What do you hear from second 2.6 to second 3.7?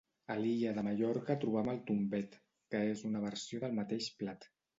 que és una versió